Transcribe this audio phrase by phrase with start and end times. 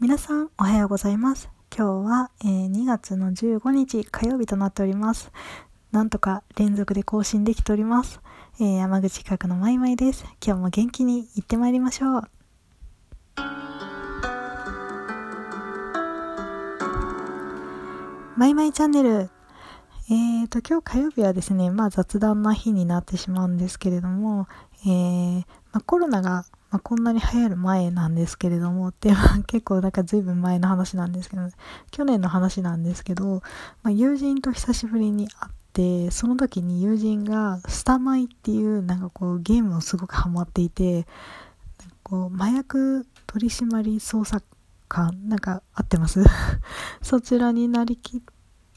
[0.00, 1.50] 皆さんおはようございます。
[1.76, 5.32] 今日は、えー2月の15日火曜日となっております。
[5.90, 8.20] なんとか連続で更新できております。
[8.60, 10.24] えー山口企画のまいまいです。
[10.40, 12.22] 今日も元気に行ってまいりましょう。
[18.36, 19.30] まいまいチャンネル。
[20.10, 24.46] えーと、今日火曜日はですね、まあ雑談な日になってしまうんですけれども、
[24.86, 25.44] えー
[25.78, 29.12] まあ、コロナが、まあ、こんなに流行る前なんですけれども、って、
[29.46, 31.42] 結構なんか随分前の話なんですけど、
[31.92, 33.42] 去年の話なんですけど、
[33.84, 41.06] まあ、友人と久しぶりに会って、その時に友人がスタマイっていうなんかこうゲームをすごくハマっていて、
[42.02, 44.42] こう麻薬取締捜査
[44.88, 46.24] 官、なんか合ってます？
[47.02, 48.20] そちらになりきっ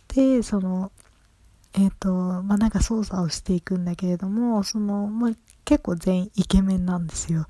[0.08, 0.92] て、その、
[1.74, 2.12] えっ、と、
[2.44, 5.32] まあ、なんか操作をしていくんだけれども、その、まあ、
[5.64, 7.48] 結構全員イケメンなんですよ。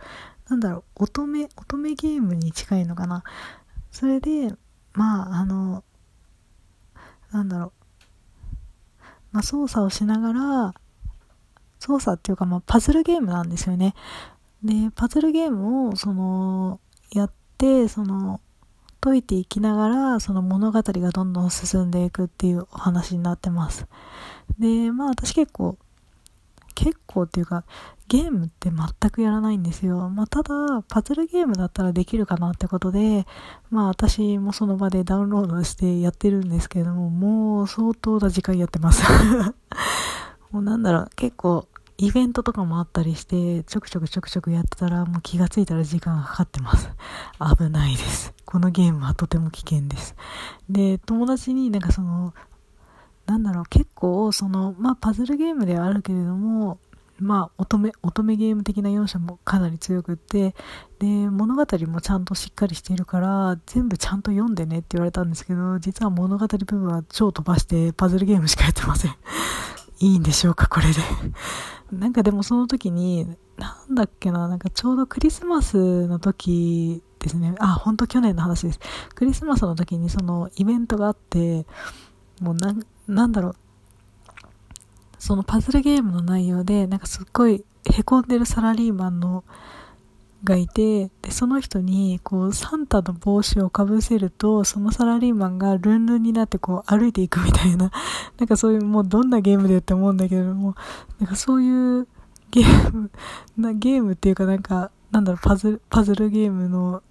[0.48, 3.23] なんだろう、乙女、乙女ゲームに近いのかな。
[3.91, 4.53] それで、
[4.93, 5.84] まあ、あの、
[7.32, 7.71] なんだろう、
[9.32, 10.73] まあ、操作をしながら、
[11.79, 13.95] 操作っていうか、まあ、パズルゲームなんですよね。
[14.63, 16.79] で、パズルゲームを、その、
[17.12, 18.40] やって、その、
[19.02, 23.88] 解いていきながら、その物語がどんどん進んでいくっていうお話になってます。
[24.60, 25.77] で、まあ私結構、
[26.76, 27.63] 結構っていうか、
[28.07, 30.10] ゲームって全くやらないんですよ。
[30.10, 33.26] まあただ、パズルゲームだったらできるかなってことで、
[33.70, 39.04] まあ私もその場でダウンロードしてやってるんですけれども、もう相当な時間やってます。
[40.52, 41.68] もうなんだろう、結構、
[42.02, 46.90] イベントとかもあったりして、ちょくちょくちょくちょくやってたら、もう気がついたら時間がかかってます。
[47.57, 48.34] 危ないです。
[48.44, 50.16] このゲームはとても危険です。
[50.68, 52.34] で、友達になんかその、
[53.27, 56.79] なんだろう、結構、その、まあ、パズルゲームではあるけれども、
[57.20, 60.55] まあ、乙女、乙女ゲーム的な要素もかなり強くって、
[60.98, 69.12] で、物語もちゃんとしっかりしているから、全部ちゃんと読んでねって言われたんですけど、実は物語部分は超飛ばしてパズルゲームしかやってません。
[70.00, 70.94] いいんでしょうか、これで。
[71.91, 77.53] なんかでもその時に、なんだっけな、なんかちょうどクリスマスの時ですね。
[77.59, 78.79] あ、ほんと去年の話です。
[79.13, 81.66] クリスマスの時にそのイベントがあって、
[82.40, 83.56] もうなん、なんだろう。
[85.19, 89.44] そのパズルゲームの内容で、なんかすっごいへこんでるサラリーマンの、
[90.44, 97.91] がいて、で、その人に、こう、サンタの帽子をかぶせると、そのサラリーマンがルンルンになってこう歩いていくみたいな、
[98.40, 100.75] なんかそういう、もうどんなゲームでって思うんだけれども、
[101.19, 102.07] なんかそういう
[102.50, 103.12] ゲーム、
[103.57, 107.03] なゲームっていうかなんか、なんだろう、パズル、パズルゲームの、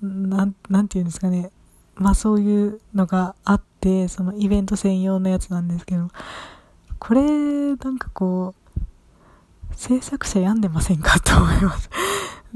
[0.00, 1.50] なん、なんていうんですかね。
[1.96, 6.08] まあそういうのがあって、そのイベント専用のやつなんですけど、
[6.98, 11.20] これ、なんかこう、制作者病んでませんか？
[11.20, 11.90] と思います。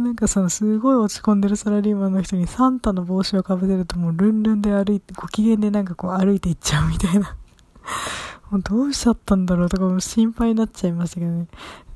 [0.00, 7.36] なんかそのすごい落ち込んでるサラリーマンの人にサンタの帽子をかぶせるともうルンルンで歩いて、ご機嫌でなんかこう歩いていっちゃうみたいな。
[8.50, 11.46] もうどうしちゃったんだろうとかも心配になっちゃいましたけどね。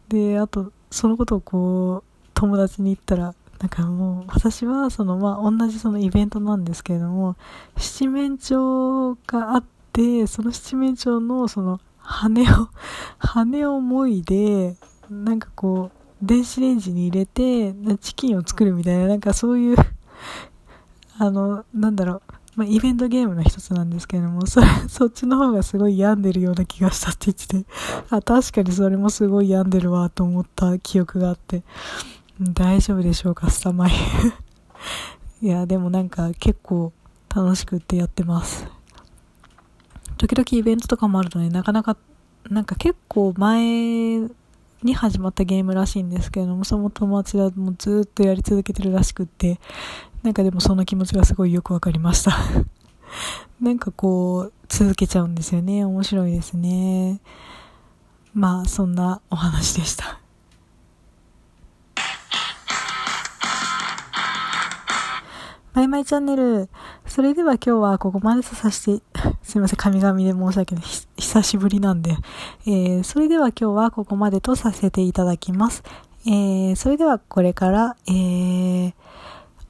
[0.08, 7.36] で、あと、そのことをこう、友達に言ったら、なんかもう、私はその、まあ、同じそのイベントなんですけれども、
[7.76, 12.68] 七面鳥があって、その七面鳥のその、羽を、
[13.18, 14.76] 羽をもいで、
[15.10, 19.76] なんかこう、電子レンジに入れて、チキンを作るみたいな、なんかそういう、
[21.18, 22.22] あの、なんだろう、
[22.56, 27.66] まあ、イベントゲームの一つなんですけれども、それ、そっちの方がすごい病んでるような気がしたって言ってて、
[28.10, 31.62] あ、確かにそれもすごい病んでるわと思った記憶があって、
[32.40, 33.92] 大丈夫でしょうか、スタマイ。
[35.42, 36.92] いや、でもなんか結構
[37.28, 38.66] 楽しくってやってます。
[40.16, 41.96] 時々イベントとかもあるので、なかなか、
[42.48, 44.28] なんか結構前
[44.84, 49.58] に始まったゲームらしいんですけれども、その友達はもうずっとやり続けてるらしくって、
[50.22, 52.36] なんかでもその気持ちがすごいよくわかりました。
[53.60, 55.84] なんかこう、続けちゃうんですよね。
[55.84, 57.20] 面白いですね。
[58.34, 60.18] まあ、そんなお話でした。
[65.72, 66.68] マイマイチャンネル。
[67.06, 69.02] それでは今日はここまでとさせて、
[69.42, 70.84] すいません、神々で申し訳ない。
[71.16, 72.16] 久しぶりなんで。
[72.66, 75.82] えー、それでは今日はここまでとさせていただきます。
[76.26, 78.94] えー、それではこれから、えー、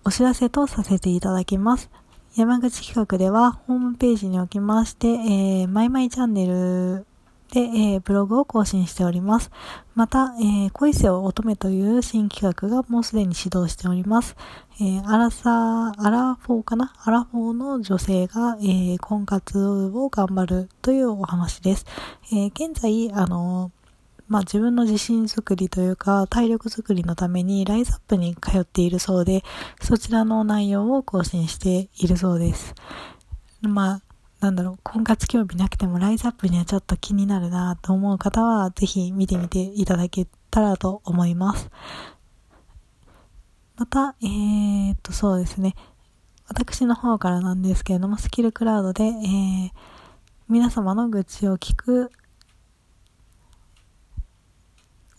[0.05, 1.91] お知らせとさせていただきます。
[2.37, 7.07] 山口企画ではホームページにおきまして、えー、マイマイチャンネル
[7.55, 9.51] で、えーブログを更新しております。
[9.95, 14.37] また、えー恋せを乙女という新企画がもうすでに始動しております。
[14.81, 16.93] えーアラサー、アラフォーかな？
[17.05, 21.87] アラフォーの女性が、えー婚活を頑張るというお話です。
[22.33, 23.71] えー現在、あの
[24.27, 29.45] まあ自分の自信作りというか体力作りのためにライズアップに通っているそうで、
[29.81, 32.75] そちらの内容を更新しているそうです。
[33.61, 34.03] まあ、
[34.44, 41.70] なんだろう、婚活興味なくてもライズアップにはちょっと気になるなと思う方は、ぜひ見てみていただけたらと思います。
[43.76, 45.75] また、えー、っと、そうですね。
[46.46, 49.70] 私の方からなんですけれども、スキルクラウドで、えー、
[50.50, 52.11] 皆様の愚痴を聞く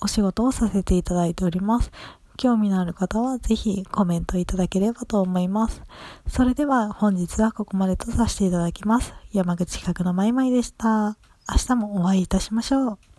[0.01, 1.92] お仕事をさせていただいております。
[2.38, 5.82] 興味のある方はぜひコメントいただければと思います。
[6.28, 9.14] それでは本日はここまでとさせていただきます。
[9.32, 11.18] 山口企画のまいまいでした。
[11.50, 13.15] 明日もお会いいたしましょう。